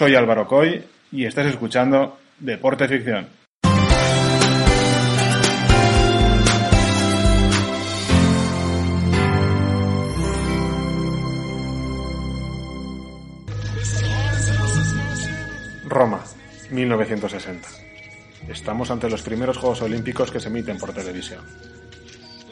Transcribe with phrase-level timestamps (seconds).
[0.00, 3.28] Soy Álvaro Coy y estás escuchando Deporte Ficción.
[15.86, 16.24] Roma,
[16.70, 17.68] 1960.
[18.48, 21.44] Estamos ante los primeros Juegos Olímpicos que se emiten por televisión.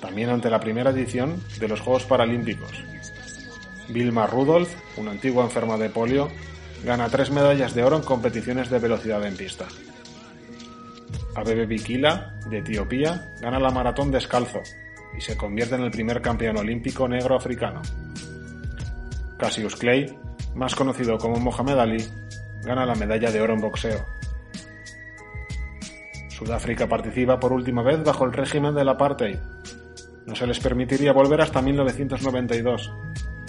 [0.00, 2.82] También ante la primera edición de los Juegos Paralímpicos.
[3.90, 6.30] Vilma Rudolph, una antigua enferma de polio,
[6.84, 9.66] gana tres medallas de oro en competiciones de velocidad en pista.
[11.34, 14.60] Abebe Bikila, de Etiopía, gana la maratón descalzo
[15.16, 17.82] y se convierte en el primer campeón olímpico negro africano.
[19.38, 20.16] Cassius Clay,
[20.54, 22.06] más conocido como Mohamed Ali,
[22.62, 24.04] gana la medalla de oro en boxeo.
[26.28, 29.38] Sudáfrica participa por última vez bajo el régimen del apartheid.
[30.26, 32.92] No se les permitiría volver hasta 1992,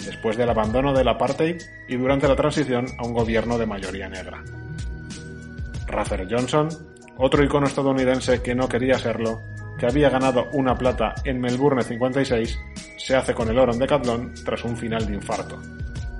[0.06, 4.42] después del abandono del apartheid y durante la transición a un gobierno de mayoría negra.
[5.86, 6.68] Raffer Johnson,
[7.18, 9.42] otro icono estadounidense que no quería serlo,
[9.78, 12.58] que había ganado una plata en Melbourne 56,
[12.96, 15.60] se hace con el oro en Decathlon tras un final de infarto.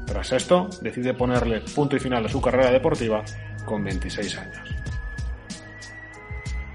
[0.07, 3.25] Tras esto, decide ponerle punto y final a su carrera deportiva
[3.65, 4.75] con 26 años.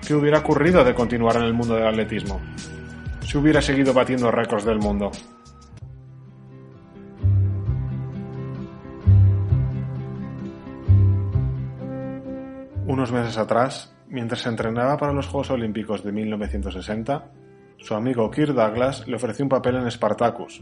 [0.05, 2.41] ¿Qué hubiera ocurrido de continuar en el mundo del atletismo?
[3.25, 5.11] Si hubiera seguido batiendo récords del mundo.
[12.91, 17.23] Unos meses atrás, mientras se entrenaba para los Juegos Olímpicos de 1960,
[17.77, 20.61] su amigo Kirk Douglas le ofreció un papel en Spartacus,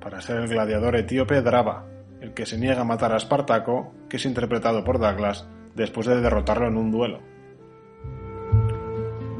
[0.00, 1.86] para ser el gladiador etíope Draba,
[2.20, 5.46] el que se niega a matar a Espartaco, que es interpretado por Douglas
[5.76, 7.20] después de derrotarlo en un duelo.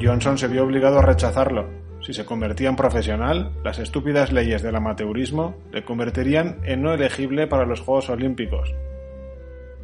[0.00, 1.70] Johnson se vio obligado a rechazarlo.
[2.02, 7.48] Si se convertía en profesional, las estúpidas leyes del amateurismo le convertirían en no elegible
[7.48, 8.72] para los Juegos Olímpicos.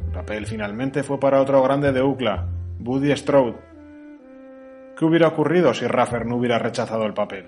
[0.09, 2.47] El papel finalmente fue para otro grande de UCLA,
[2.79, 3.57] Buddy Strode.
[4.97, 7.45] ¿Qué hubiera ocurrido si Raffer no hubiera rechazado el papel?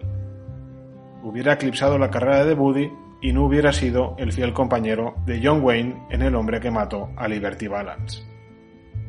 [1.24, 5.64] Hubiera eclipsado la carrera de Buddy y no hubiera sido el fiel compañero de John
[5.64, 8.22] Wayne en El hombre que mató a Liberty Balance.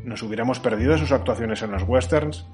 [0.02, 2.48] ¿Nos hubiéramos perdido sus actuaciones en los westerns?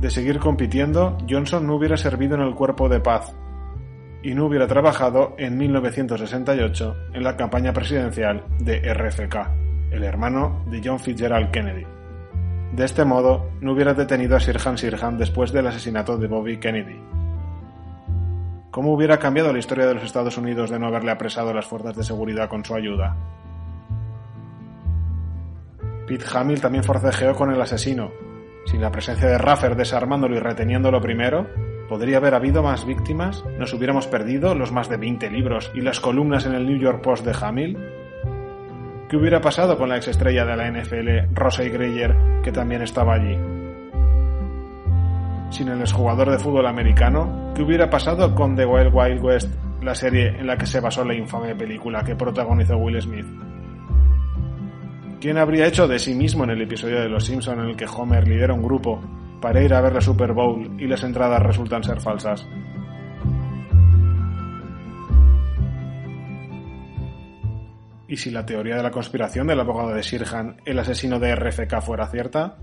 [0.00, 3.34] De seguir compitiendo, Johnson no hubiera servido en el cuerpo de paz
[4.22, 9.36] y no hubiera trabajado en 1968 en la campaña presidencial de RFK,
[9.92, 11.86] el hermano de John Fitzgerald Kennedy.
[12.72, 17.00] De este modo, no hubiera detenido a Sirhan Sirhan después del asesinato de Bobby Kennedy.
[18.70, 21.96] ¿Cómo hubiera cambiado la historia de los Estados Unidos de no haberle apresado las fuerzas
[21.96, 23.16] de seguridad con su ayuda?
[26.06, 28.12] Pete Hamill también forcejeó con el asesino.
[28.66, 31.48] Sin la presencia de Raffer desarmándolo y reteniéndolo primero,
[31.90, 33.44] ¿podría haber habido más víctimas?
[33.58, 37.02] ¿Nos hubiéramos perdido los más de 20 libros y las columnas en el New York
[37.02, 37.76] Post de Hamill?
[39.08, 43.36] ¿Qué hubiera pasado con la exestrella de la NFL, Rosey Greyer, que también estaba allí?
[45.50, 49.52] Sin el exjugador de fútbol americano, ¿qué hubiera pasado con The Wild Wild West,
[49.82, 53.26] la serie en la que se basó la infame película que protagonizó Will Smith?
[55.20, 57.86] ¿Quién habría hecho de sí mismo en el episodio de Los Simpson en el que
[57.86, 59.02] Homer lidera un grupo
[59.40, 62.46] para ir a ver la Super Bowl y las entradas resultan ser falsas?
[68.08, 71.80] ¿Y si la teoría de la conspiración del abogado de Sirhan, el asesino de RFK,
[71.80, 72.56] fuera cierta?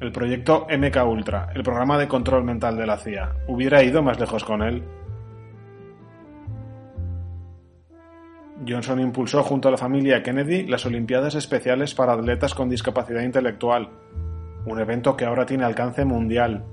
[0.00, 4.18] El proyecto MK Ultra, el programa de control mental de la CIA, ¿hubiera ido más
[4.18, 4.82] lejos con él?
[8.66, 13.90] Johnson impulsó junto a la familia Kennedy las Olimpiadas Especiales para Atletas con Discapacidad Intelectual,
[14.66, 16.64] un evento que ahora tiene alcance mundial,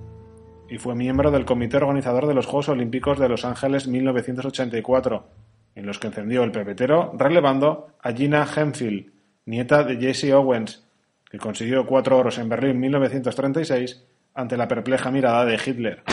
[0.69, 5.27] y fue miembro del comité organizador de los Juegos Olímpicos de Los Ángeles 1984,
[5.75, 9.13] en los que encendió el pepetero relevando a Gina Hemphill,
[9.45, 10.87] nieta de Jesse Owens,
[11.29, 16.03] que consiguió cuatro oros en Berlín 1936 ante la perpleja mirada de Hitler.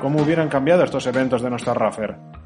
[0.00, 2.37] ¿Cómo hubieran cambiado estos eventos de nuestra Raffer?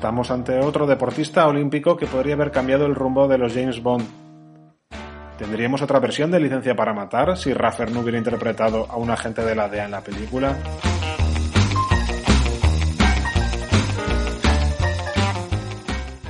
[0.00, 4.02] Estamos ante otro deportista olímpico que podría haber cambiado el rumbo de los James Bond.
[5.36, 9.42] ¿Tendríamos otra versión de Licencia para Matar si Raffer no hubiera interpretado a un agente
[9.42, 10.56] de la DEA en la película?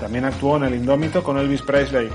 [0.01, 2.09] También actuó en El Indómito con Elvis Presley,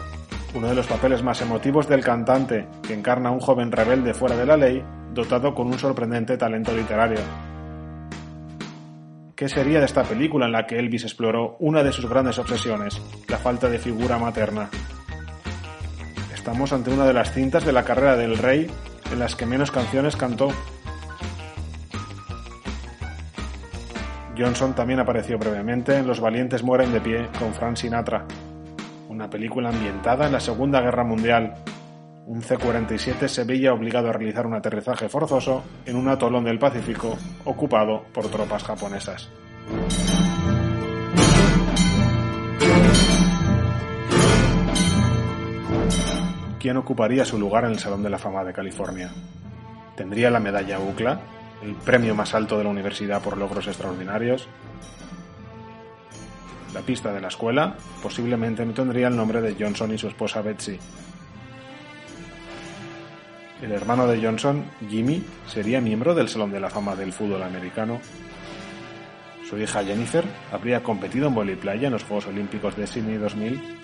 [0.56, 4.36] uno de los papeles más emotivos del cantante, que encarna a un joven rebelde fuera
[4.36, 7.22] de la ley, dotado con un sorprendente talento literario.
[9.36, 13.02] ¿Qué sería de esta película en la que Elvis exploró una de sus grandes obsesiones,
[13.28, 14.70] la falta de figura materna?
[16.34, 18.72] Estamos ante una de las cintas de la carrera del rey
[19.12, 20.48] en las que menos canciones cantó.
[24.38, 28.26] Johnson también apareció brevemente en Los valientes mueren de pie con Frank Sinatra,
[29.10, 31.56] una película ambientada en la Segunda Guerra Mundial.
[32.28, 37.16] Un C-47 se veía obligado a realizar un aterrizaje forzoso en un atolón del Pacífico
[37.44, 39.30] ocupado por tropas japonesas.
[46.60, 49.12] ¿Quién ocuparía su lugar en el Salón de la Fama de California?
[49.96, 51.22] ¿Tendría la medalla UCLA,
[51.62, 54.48] el premio más alto de la universidad por logros extraordinarios?
[56.74, 60.42] La pista de la escuela posiblemente no tendría el nombre de Johnson y su esposa
[60.42, 60.80] Betsy.
[63.62, 68.02] El hermano de Johnson, Jimmy, sería miembro del Salón de la Fama del fútbol americano.
[69.50, 73.78] Su hija Jennifer habría competido en voliplaya en los Juegos Olímpicos de Sydney 2000.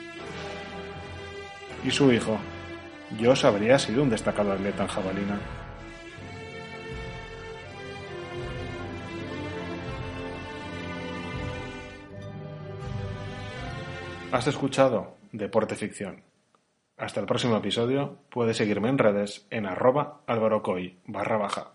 [1.86, 2.38] Y su hijo,
[3.20, 5.40] Josh, habría sido un destacado atleta en jabalina.
[14.32, 16.31] Has escuchado Deporte Ficción.
[17.02, 20.22] Hasta el próximo episodio, puedes seguirme en redes en arroba
[21.08, 21.70] barra baja.